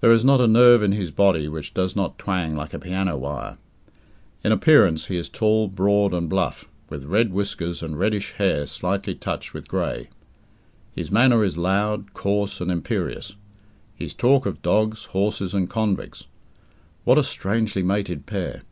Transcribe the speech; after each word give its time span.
There 0.00 0.10
is 0.10 0.24
not 0.24 0.40
a 0.40 0.46
nerve 0.46 0.82
in 0.82 0.92
his 0.92 1.10
body 1.10 1.46
which 1.46 1.74
does 1.74 1.94
not 1.94 2.16
twang 2.18 2.56
like 2.56 2.72
a 2.72 2.78
piano 2.78 3.18
wire. 3.18 3.58
In 4.42 4.50
appearance, 4.50 5.08
he 5.08 5.18
is 5.18 5.28
tall, 5.28 5.68
broad, 5.68 6.14
and 6.14 6.26
bluff, 6.26 6.64
with 6.88 7.04
red 7.04 7.34
whiskers 7.34 7.82
and 7.82 7.98
reddish 7.98 8.32
hair 8.36 8.64
slightly 8.66 9.14
touched 9.14 9.52
with 9.52 9.68
grey. 9.68 10.08
His 10.92 11.10
manner 11.12 11.44
is 11.44 11.58
loud, 11.58 12.14
coarse, 12.14 12.62
and 12.62 12.70
imperious; 12.72 13.34
his 13.94 14.14
talk 14.14 14.46
of 14.46 14.62
dogs, 14.62 15.04
horses, 15.12 15.52
and 15.52 15.68
convicts. 15.68 16.24
What 17.04 17.18
a 17.18 17.22
strangely 17.22 17.82
mated 17.82 18.24
pair! 18.24 18.62